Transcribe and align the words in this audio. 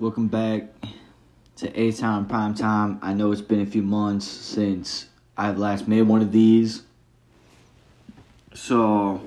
Welcome 0.00 0.28
back 0.28 0.68
to 1.56 1.76
A 1.76 1.90
Town 1.90 2.26
Prime 2.26 2.54
Time. 2.54 3.00
I 3.02 3.14
know 3.14 3.32
it's 3.32 3.40
been 3.40 3.62
a 3.62 3.66
few 3.66 3.82
months 3.82 4.28
since 4.28 5.08
I've 5.36 5.58
last 5.58 5.88
made 5.88 6.02
one 6.02 6.22
of 6.22 6.30
these. 6.30 6.84
So 8.54 9.20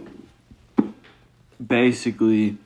basically 1.67 2.57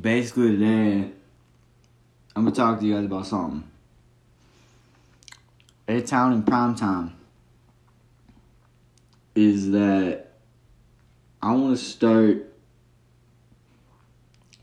basically 0.00 0.56
today 0.56 1.12
I'm 2.34 2.42
gonna 2.42 2.50
talk 2.50 2.80
to 2.80 2.84
you 2.84 2.94
guys 2.96 3.04
about 3.04 3.26
something. 3.26 3.62
A 5.86 6.00
Town 6.00 6.32
in 6.32 6.42
Prime 6.42 6.74
Time 6.74 7.12
is 9.36 9.70
that 9.70 10.32
I 11.40 11.52
wanna 11.52 11.76
start 11.76 12.52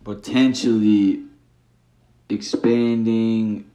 potentially 0.04 1.31
expanding. 2.32 3.70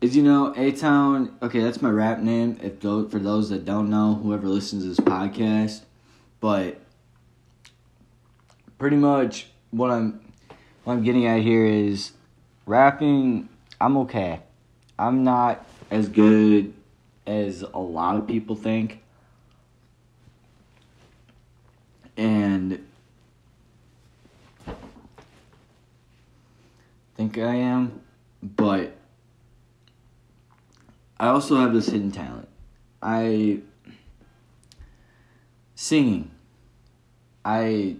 Is 0.00 0.16
you 0.16 0.22
know 0.22 0.52
a 0.56 0.72
town 0.72 1.36
okay 1.42 1.60
that's 1.60 1.80
my 1.80 1.88
rap 1.88 2.18
name 2.18 2.58
if 2.60 2.80
those, 2.80 3.10
for 3.10 3.20
those 3.20 3.50
that 3.50 3.64
don't 3.64 3.88
know 3.88 4.14
whoever 4.14 4.48
listens 4.48 4.82
to 4.82 4.88
this 4.88 5.00
podcast. 5.00 5.82
But 6.40 6.80
pretty 8.78 8.96
much 8.96 9.46
what 9.70 9.92
i'm 9.92 10.20
what 10.82 10.94
i'm 10.94 11.04
getting 11.04 11.24
at 11.24 11.40
here 11.40 11.64
is 11.64 12.12
rapping 12.66 13.48
i'm 13.80 13.96
okay. 13.98 14.40
I'm 14.98 15.24
not 15.24 15.64
as 15.90 16.08
good 16.08 16.74
as 17.26 17.62
a 17.62 17.78
lot 17.78 18.16
of 18.16 18.26
people 18.26 18.56
think. 18.56 19.02
And 22.16 22.86
think 27.32 27.46
I 27.46 27.54
am, 27.54 28.00
but 28.42 28.92
I 31.18 31.28
also 31.28 31.56
have 31.56 31.72
this 31.72 31.86
hidden 31.86 32.10
talent. 32.10 32.48
I 33.02 33.60
singing. 35.74 36.30
I 37.44 37.96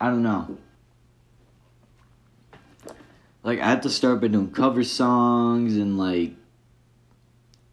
I 0.00 0.06
don't 0.06 0.22
know. 0.22 0.58
Like 3.42 3.60
I 3.60 3.66
have 3.66 3.80
to 3.82 3.90
start 3.90 4.20
by 4.20 4.28
doing 4.28 4.50
cover 4.50 4.84
songs 4.84 5.76
and 5.76 5.96
like 5.98 6.32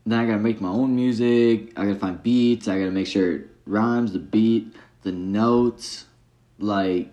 then 0.05 0.19
I 0.19 0.25
gotta 0.25 0.39
make 0.39 0.61
my 0.61 0.69
own 0.69 0.95
music. 0.95 1.73
I 1.77 1.85
gotta 1.85 1.99
find 1.99 2.21
beats. 2.21 2.67
I 2.67 2.80
gotta 2.80 2.91
make 2.91 3.08
sure 3.08 3.35
it 3.35 3.47
rhymes, 3.65 4.13
the 4.13 4.19
beat, 4.19 4.73
the 5.03 5.11
notes, 5.11 6.05
like 6.59 7.09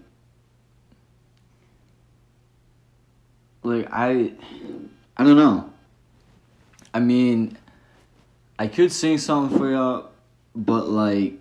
like 3.63 3.89
I 3.91 4.33
I 5.17 5.25
don't 5.25 5.37
know. 5.37 5.71
I 6.93 7.01
mean, 7.01 7.57
I 8.59 8.67
could 8.67 8.91
sing 8.91 9.19
something 9.19 9.57
for 9.57 9.71
y'all, 9.71 10.11
but 10.55 10.89
like 10.89 11.35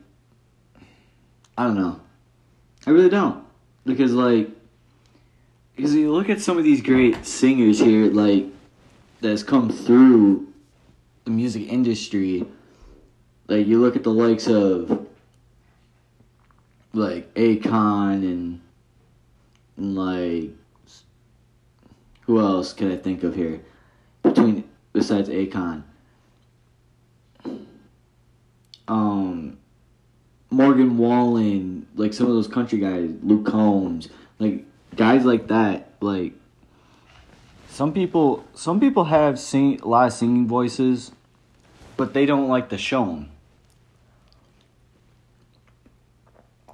I 1.58 1.64
don't 1.64 1.76
know. 1.76 2.00
I 2.86 2.92
really 2.92 3.09
don't. 3.09 3.44
Because 3.86 4.14
like 4.14 4.50
because 5.76 5.95
you 5.95 6.11
look 6.11 6.30
at 6.30 6.42
some 6.42 6.58
of 6.58 6.64
these 6.64 6.81
great 6.81 7.26
singers 7.26 7.80
here 7.80 8.11
like 8.11 8.45
that's 9.22 9.44
come 9.44 9.70
through 9.70 10.48
the 11.26 11.31
music 11.31 11.67
industry. 11.70 12.45
Like 13.48 13.66
you 13.67 13.80
look 13.80 13.95
at 13.95 14.04
the 14.04 14.11
likes 14.11 14.48
of 14.48 15.08
like 16.94 17.33
Akon 17.33 18.23
and, 18.23 18.61
and 19.78 19.95
like 19.95 20.52
who 22.30 22.40
else 22.40 22.74
can 22.74 22.92
I 22.92 22.96
think 22.96 23.24
of 23.24 23.34
here? 23.34 23.60
Between 24.22 24.64
besides 24.94 25.30
Akon. 25.30 25.82
Um 28.88 29.58
Morgan 30.52 31.00
Wallen, 31.00 31.88
like 31.95 32.14
some 32.14 32.28
of 32.28 32.34
those 32.34 32.48
country 32.48 32.78
guys, 32.78 33.10
Luke 33.23 33.48
Combs, 33.48 34.10
like 34.38 34.64
guys 34.95 35.26
like 35.26 35.48
that, 35.48 35.94
like 36.02 36.34
some 37.68 37.94
people 37.94 38.45
some 38.54 38.80
people 38.80 39.06
have 39.06 39.39
sing 39.39 39.80
a 39.82 39.88
lot 39.88 40.06
of 40.06 40.14
singing 40.14 40.48
voices, 40.48 41.12
but 41.98 42.14
they 42.14 42.28
don't 42.28 42.48
like 42.48 42.70
to 42.70 42.78
show 42.78 43.08
them. 43.08 43.32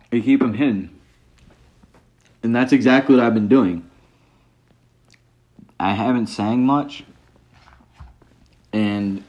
They 0.10 0.20
keep 0.20 0.42
them 0.42 0.56
hidden. 0.56 1.00
And 2.44 2.54
that's 2.54 2.74
exactly 2.74 3.16
what 3.16 3.24
I've 3.24 3.34
been 3.34 3.48
doing. 3.48 3.90
I 5.86 5.92
haven't 5.92 6.28
sang 6.28 6.66
much, 6.66 7.04
and 8.74 9.24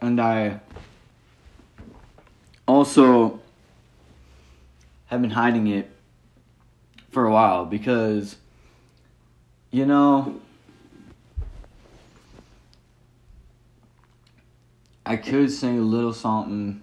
and 0.00 0.20
I 0.20 0.58
also 2.66 3.40
have 5.06 5.22
been 5.22 5.30
hiding 5.30 5.68
it 5.68 5.88
for 7.12 7.24
a 7.24 7.30
while 7.30 7.66
because 7.66 8.34
you 9.70 9.86
know 9.86 10.40
I 15.06 15.14
could 15.14 15.52
sing 15.52 15.78
a 15.78 15.82
little 15.82 16.12
something 16.12 16.82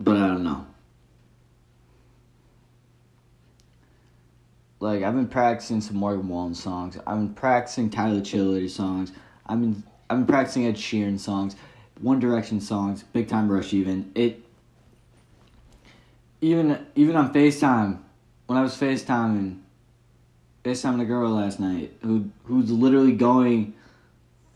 but 0.00 0.16
I 0.16 0.26
don't 0.26 0.42
know. 0.42 0.64
Like 4.84 5.02
I've 5.02 5.14
been 5.14 5.28
practicing 5.28 5.80
some 5.80 5.96
Morgan 5.96 6.28
Wallen 6.28 6.54
songs. 6.54 6.98
I've 7.06 7.16
been 7.16 7.32
practicing 7.32 7.88
Tyler 7.88 8.20
Childers 8.20 8.74
songs. 8.74 9.12
I've 9.46 9.58
been 9.58 9.82
I've 10.10 10.18
been 10.18 10.26
practicing 10.26 10.66
Ed 10.66 10.74
Sheeran 10.74 11.18
songs, 11.18 11.56
One 12.02 12.20
Direction 12.20 12.60
songs, 12.60 13.02
Big 13.02 13.26
Time 13.26 13.50
Rush. 13.50 13.72
Even 13.72 14.12
it. 14.14 14.44
Even 16.42 16.86
even 16.94 17.16
on 17.16 17.32
Facetime, 17.32 18.00
when 18.46 18.58
I 18.58 18.60
was 18.60 18.74
Facetiming, 18.74 19.60
Facetiming 20.66 21.00
a 21.00 21.06
girl 21.06 21.30
last 21.30 21.60
night 21.60 21.94
who 22.02 22.28
who's 22.42 22.70
literally 22.70 23.12
going 23.12 23.72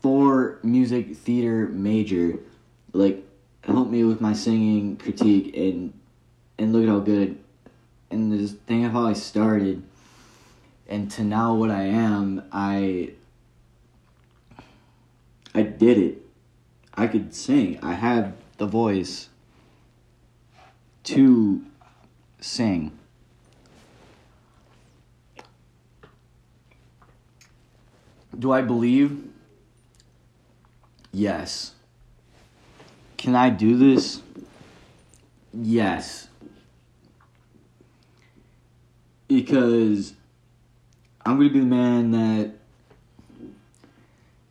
for 0.03 0.59
music 0.61 1.17
theater 1.17 1.69
major, 1.69 2.37
like 2.93 3.25
help 3.63 3.89
me 3.89 4.03
with 4.03 4.21
my 4.21 4.33
singing 4.33 4.95
critique 4.97 5.57
and 5.57 5.91
and 6.59 6.71
look 6.71 6.83
at 6.83 6.89
how 6.89 6.99
good 6.99 7.35
and 8.11 8.31
this 8.31 8.51
thing 8.51 8.85
of 8.85 8.91
how 8.91 9.07
I 9.07 9.13
started 9.13 9.81
and 10.89 11.09
to 11.11 11.23
now 11.23 11.53
what 11.53 11.69
I 11.69 11.83
am, 11.83 12.43
I 12.51 13.11
I 15.53 15.61
did 15.61 15.97
it. 15.97 16.25
I 16.95 17.07
could 17.07 17.33
sing. 17.33 17.79
I 17.81 17.93
have 17.93 18.33
the 18.57 18.65
voice 18.65 19.29
to 21.05 21.63
sing. 22.41 22.97
Do 28.37 28.51
I 28.51 28.61
believe? 28.61 29.27
Yes. 31.11 31.73
Can 33.17 33.35
I 33.35 33.49
do 33.49 33.77
this? 33.77 34.21
Yes. 35.53 36.29
Because 39.27 40.13
I'm 41.29 41.37
gonna 41.37 41.49
be 41.51 41.59
the 41.59 41.65
man 41.67 42.09
that 42.09 42.53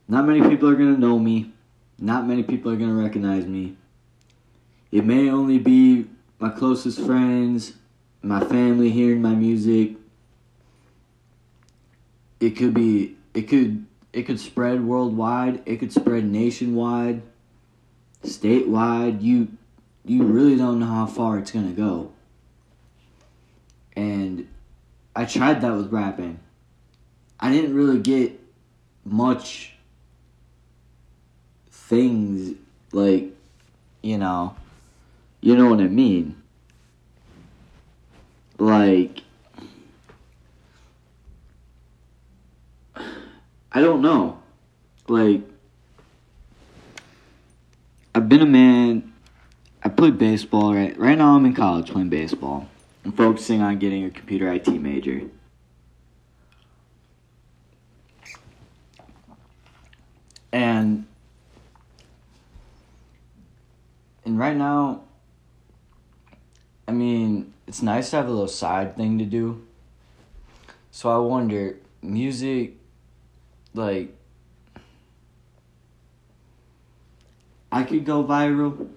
not 0.07 0.25
many 0.25 0.49
people 0.49 0.69
are 0.69 0.77
gonna 0.77 0.97
know 0.97 1.19
me, 1.19 1.51
not 1.99 2.25
many 2.25 2.45
people 2.45 2.71
are 2.71 2.77
gonna 2.77 2.95
recognize 2.95 3.47
me. 3.47 3.77
It 4.93 5.05
may 5.05 5.29
only 5.29 5.59
be 5.59 6.07
my 6.39 6.51
closest 6.51 7.01
friends, 7.01 7.73
my 8.23 8.45
family 8.45 8.91
hearing 8.91 9.21
my 9.21 9.35
music. 9.35 9.97
It 12.39 12.51
could 12.51 12.75
be 12.75 13.17
it 13.35 13.49
could 13.49 13.85
it 14.13 14.23
could 14.23 14.39
spread 14.39 14.87
worldwide, 14.87 15.63
it 15.67 15.79
could 15.79 15.93
spread 15.93 16.27
nationwide, 16.27 17.23
statewide. 18.23 19.21
You 19.21 19.49
you 20.05 20.23
really 20.23 20.55
don't 20.55 20.79
know 20.79 20.87
how 20.87 21.07
far 21.07 21.39
it's 21.39 21.51
gonna 21.51 21.73
go. 21.73 22.13
And 23.97 24.47
I 25.17 25.25
tried 25.25 25.61
that 25.63 25.73
with 25.73 25.91
rapping. 25.91 26.39
I 27.41 27.53
didn't 27.53 27.75
really 27.75 28.01
get 28.01 28.39
much 29.05 29.75
things 31.71 32.57
like, 32.93 33.27
you 34.03 34.19
know, 34.19 34.57
you 35.41 35.57
know 35.57 35.71
what 35.71 35.81
I 35.81 35.89
mean. 35.89 36.43
Like, 38.59 39.23
I 43.71 43.81
don't 43.81 44.03
know. 44.03 44.41
Like, 45.07 45.43
I've 48.15 48.29
been 48.29 48.43
a 48.43 48.47
man. 48.47 49.13
I 49.83 49.89
play 49.89 50.11
baseball 50.11 50.75
right 50.75 50.99
right 50.99 51.17
now. 51.17 51.37
I'm 51.37 51.47
in 51.47 51.55
college 51.55 51.91
playing 51.91 52.09
baseball. 52.09 52.69
I'm 53.05 53.13
focusing 53.13 53.63
on 53.63 53.79
getting 53.79 54.05
a 54.05 54.11
computer 54.11 54.53
IT 54.53 54.69
major. 54.69 55.23
And 60.53 61.07
and 64.25 64.38
right 64.49 64.57
now 64.57 65.03
I 66.87 66.93
mean, 66.93 67.53
it's 67.67 67.83
nice 67.83 68.09
to 68.11 68.17
have 68.17 68.29
a 68.29 68.31
little 68.31 68.49
side 68.49 68.97
thing 68.97 69.19
to 69.19 69.27
do. 69.27 69.67
So 70.91 71.11
I 71.11 71.19
wonder, 71.19 71.77
music 72.01 72.77
like 73.75 74.17
I 77.71 77.83
could 77.83 78.07
go 78.07 78.25
viral. 78.25 78.89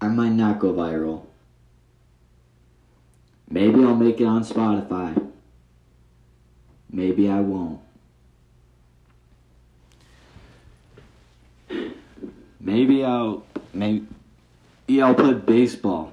I 0.00 0.06
might 0.06 0.30
not 0.30 0.60
go 0.60 0.72
viral. 0.72 1.26
Maybe 3.48 3.82
I'll 3.82 3.96
make 3.96 4.20
it 4.20 4.24
on 4.24 4.44
Spotify. 4.44 5.30
Maybe 6.88 7.28
I 7.28 7.40
won't. 7.40 7.80
Maybe 12.60 13.04
I'll 13.04 13.44
maybe 13.72 14.06
Yeah, 14.86 15.06
I'll 15.06 15.14
play 15.14 15.34
baseball 15.34 16.12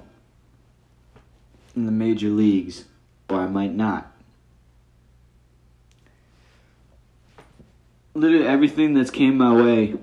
in 1.75 1.85
the 1.85 1.91
major 1.91 2.29
leagues, 2.29 2.85
or 3.29 3.41
I 3.41 3.47
might 3.47 3.73
not. 3.73 4.11
Literally 8.13 8.47
everything 8.47 8.93
that's 8.93 9.11
came 9.11 9.37
my 9.37 9.53
way, 9.53 9.95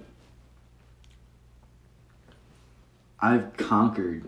I've 3.21 3.57
conquered 3.57 4.25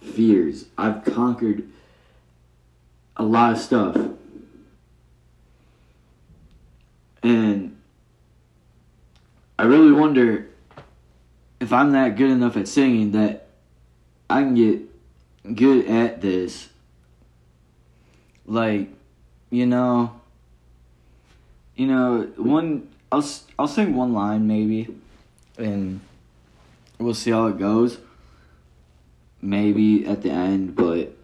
fears. 0.00 0.66
I've 0.78 1.04
conquered 1.04 1.68
a 3.16 3.22
lot 3.22 3.52
of 3.52 3.58
stuff. 3.58 3.96
And 7.22 7.76
I 9.58 9.64
really 9.64 9.92
wonder 9.92 10.48
if 11.64 11.72
I'm 11.72 11.92
that 11.92 12.16
good 12.16 12.30
enough 12.30 12.58
at 12.58 12.68
singing 12.68 13.12
that 13.12 13.46
I 14.28 14.42
can 14.42 14.54
get 14.54 15.54
good 15.54 15.86
at 15.86 16.20
this. 16.20 16.68
Like, 18.44 18.90
you 19.48 19.64
know, 19.64 20.20
you 21.74 21.86
know, 21.86 22.30
one 22.36 22.88
I'll 23.10 23.24
I'll 23.58 23.66
sing 23.66 23.96
one 23.96 24.12
line 24.12 24.46
maybe, 24.46 24.94
and 25.56 26.00
we'll 26.98 27.14
see 27.14 27.30
how 27.30 27.46
it 27.46 27.58
goes. 27.58 27.96
Maybe 29.40 30.06
at 30.06 30.20
the 30.20 30.30
end, 30.30 30.76
but 30.76 31.16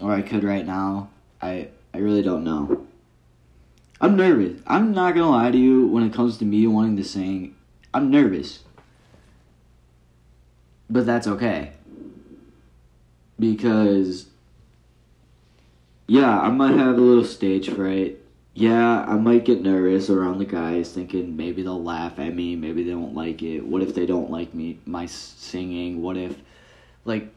or 0.00 0.10
I 0.10 0.22
could 0.22 0.42
right 0.42 0.66
now. 0.66 1.10
I 1.40 1.68
I 1.94 1.98
really 1.98 2.22
don't 2.22 2.42
know. 2.42 2.84
I'm 4.00 4.16
nervous. 4.16 4.60
I'm 4.66 4.90
not 4.92 5.14
gonna 5.14 5.30
lie 5.30 5.52
to 5.52 5.58
you 5.58 5.86
when 5.86 6.02
it 6.02 6.12
comes 6.12 6.38
to 6.38 6.44
me 6.44 6.66
wanting 6.66 6.96
to 6.96 7.04
sing. 7.04 7.54
I'm 7.92 8.10
nervous. 8.10 8.64
But 10.88 11.06
that's 11.06 11.26
okay 11.26 11.72
because 13.38 14.26
yeah, 16.06 16.38
I 16.38 16.50
might 16.50 16.76
have 16.76 16.96
a 16.96 17.00
little 17.00 17.24
stage 17.24 17.70
fright. 17.70 18.18
Yeah, 18.52 19.04
I 19.04 19.14
might 19.14 19.44
get 19.44 19.62
nervous 19.62 20.10
around 20.10 20.38
the 20.38 20.44
guys, 20.44 20.92
thinking 20.92 21.36
maybe 21.36 21.62
they'll 21.62 21.82
laugh 21.82 22.18
at 22.20 22.34
me, 22.34 22.54
maybe 22.54 22.84
they 22.84 22.94
won't 22.94 23.14
like 23.14 23.42
it. 23.42 23.66
What 23.66 23.82
if 23.82 23.94
they 23.94 24.06
don't 24.06 24.30
like 24.30 24.54
me, 24.54 24.78
my 24.86 25.06
singing? 25.06 26.02
What 26.02 26.16
if, 26.16 26.36
like, 27.04 27.32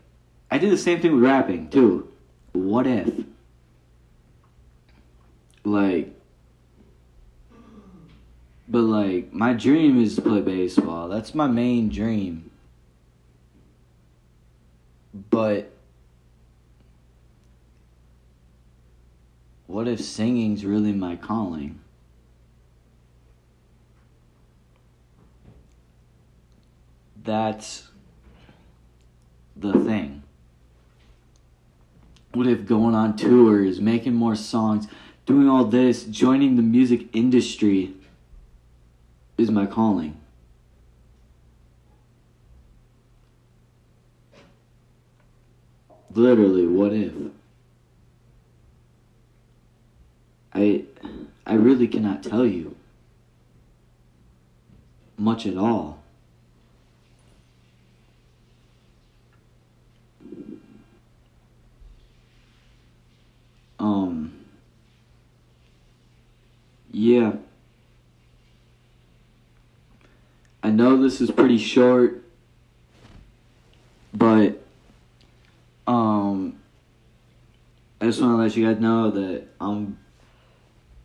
I 0.51 0.59
did 0.59 0.71
the 0.71 0.77
same 0.77 1.01
thing 1.01 1.15
with 1.15 1.23
rapping 1.23 1.69
too. 1.69 2.11
What 2.51 2.85
if, 2.85 3.09
like, 5.63 6.13
but 8.67 8.81
like, 8.81 9.33
my 9.33 9.53
dream 9.53 9.99
is 9.99 10.15
to 10.17 10.21
play 10.21 10.41
baseball. 10.41 11.07
That's 11.07 11.33
my 11.33 11.47
main 11.47 11.89
dream. 11.89 12.51
But 15.29 15.71
what 19.65 19.87
if 19.87 19.99
singing's 19.99 20.63
really 20.63 20.93
my 20.93 21.15
calling? 21.15 21.79
That's 27.23 27.87
the 29.55 29.73
thing. 29.73 30.23
What 32.33 32.47
if 32.47 32.65
going 32.67 32.93
on 32.93 33.17
tours, 33.17 33.81
making 33.81 34.13
more 34.13 34.35
songs, 34.35 34.87
doing 35.25 35.49
all 35.49 35.65
this, 35.65 36.03
joining 36.03 36.55
the 36.55 36.61
music 36.61 37.07
industry 37.13 37.93
is 39.37 39.49
my 39.49 39.65
calling? 39.65 40.17
Literally, 46.17 46.65
what 46.65 46.93
if? 46.93 47.13
I 50.51 50.85
I 51.45 51.53
really 51.53 51.87
cannot 51.87 52.23
tell 52.23 52.43
you 52.43 52.75
much 55.15 55.45
at 55.45 55.57
all. 55.57 55.99
Um 63.77 64.33
yeah. 66.91 67.33
I 70.63 70.71
know 70.71 70.99
this 70.99 71.21
is 71.21 71.29
pretty 71.29 71.59
short, 71.59 72.23
but 74.11 74.63
um 75.87 76.59
I 78.01 78.06
just 78.17 78.27
want 78.27 78.39
to 78.39 78.43
let 78.43 78.57
you 78.57 78.65
guys 78.65 78.81
know 78.81 79.11
that 79.11 79.43
I'm 79.61 79.99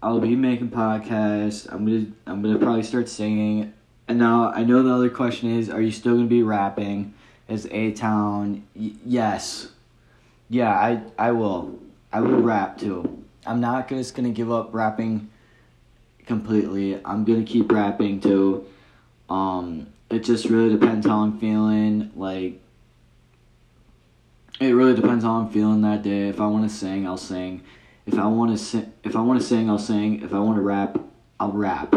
I'll 0.02 0.18
be 0.18 0.34
making 0.34 0.70
podcasts. 0.70 1.70
I'm 1.70 1.84
gonna 1.84 2.06
I'm 2.26 2.40
gonna 2.40 2.58
probably 2.58 2.82
start 2.82 3.06
singing. 3.06 3.74
And 4.08 4.18
now 4.18 4.50
I 4.50 4.64
know 4.64 4.82
the 4.82 4.94
other 4.94 5.10
question 5.10 5.54
is, 5.58 5.68
are 5.68 5.82
you 5.82 5.90
still 5.90 6.14
gonna 6.14 6.26
be 6.26 6.42
rapping? 6.42 7.12
Is 7.48 7.68
A 7.70 7.92
Town? 7.92 8.64
Y- 8.74 8.92
yes. 9.04 9.68
Yeah, 10.48 10.70
I 10.70 11.02
I 11.18 11.32
will. 11.32 11.78
I 12.10 12.22
will 12.22 12.40
rap 12.40 12.78
too. 12.78 13.24
I'm 13.44 13.60
not 13.60 13.90
just 13.90 14.14
gonna 14.14 14.30
give 14.30 14.50
up 14.50 14.70
rapping 14.72 15.28
completely. 16.26 16.98
I'm 17.04 17.24
gonna 17.24 17.44
keep 17.44 17.70
rapping 17.70 18.20
too. 18.22 18.64
Um, 19.28 19.88
it 20.08 20.20
just 20.20 20.46
really 20.46 20.70
depends 20.70 21.06
how 21.06 21.18
I'm 21.18 21.38
feeling. 21.38 22.10
Like, 22.16 22.58
it 24.62 24.74
really 24.74 24.94
depends 24.94 25.24
how 25.24 25.32
I'm 25.32 25.50
feeling 25.50 25.82
that 25.82 26.02
day. 26.02 26.28
If 26.28 26.40
I 26.40 26.46
want 26.46 26.68
to 26.68 26.74
sing, 26.74 27.06
I'll 27.06 27.16
sing. 27.16 27.62
If 28.06 28.18
I 28.18 28.26
want 28.26 28.50
to 28.50 28.58
sing, 28.58 28.92
if 29.04 29.16
I 29.16 29.20
want 29.20 29.40
to 29.40 29.46
sing, 29.46 29.70
I'll 29.70 29.78
sing. 29.78 30.22
If 30.22 30.32
I 30.34 30.38
want 30.38 30.56
to 30.56 30.62
rap, 30.62 30.98
I'll 31.38 31.52
rap. 31.52 31.94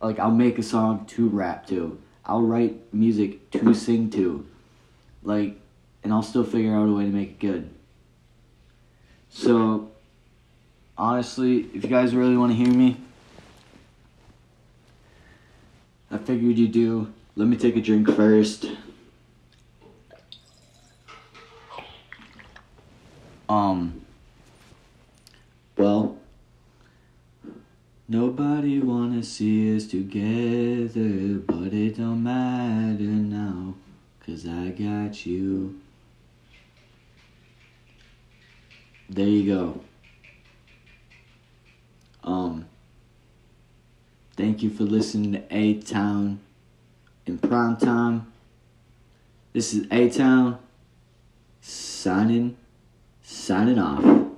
Like 0.00 0.18
I'll 0.18 0.30
make 0.30 0.58
a 0.58 0.62
song 0.62 1.06
to 1.06 1.28
rap 1.28 1.66
to. 1.68 1.98
I'll 2.24 2.42
write 2.42 2.92
music 2.92 3.50
to 3.52 3.74
sing 3.74 4.10
to. 4.10 4.46
Like, 5.22 5.60
and 6.02 6.12
I'll 6.12 6.22
still 6.22 6.44
figure 6.44 6.74
out 6.74 6.88
a 6.88 6.92
way 6.92 7.04
to 7.04 7.10
make 7.10 7.30
it 7.30 7.38
good. 7.38 7.70
So, 9.28 9.90
honestly, 10.96 11.68
if 11.74 11.82
you 11.82 11.90
guys 11.90 12.14
really 12.14 12.36
want 12.36 12.52
to 12.52 12.56
hear 12.56 12.72
me, 12.72 12.96
I 16.10 16.18
figured 16.18 16.56
you 16.56 16.68
do. 16.68 17.12
Let 17.36 17.48
me 17.48 17.56
take 17.56 17.76
a 17.76 17.80
drink 17.80 18.08
first. 18.14 18.66
Um. 23.50 24.02
Well, 25.76 26.16
nobody 28.06 28.78
wanna 28.78 29.24
see 29.24 29.74
us 29.74 29.88
together, 29.88 31.40
but 31.44 31.72
it 31.74 31.96
don't 31.96 32.22
matter 32.22 33.02
now, 33.02 33.74
cause 34.24 34.46
I 34.46 34.68
got 34.68 35.26
you. 35.26 35.80
There 39.08 39.26
you 39.26 39.52
go. 39.52 39.80
Um, 42.22 42.66
thank 44.36 44.62
you 44.62 44.70
for 44.70 44.84
listening 44.84 45.32
to 45.32 45.42
A 45.50 45.74
Town 45.80 46.38
in 47.26 47.38
prime 47.38 47.76
time. 47.78 48.32
This 49.52 49.74
is 49.74 49.88
A 49.90 50.08
Town 50.08 50.60
signing 51.60 52.56
signing 53.30 53.78
off. 53.78 54.29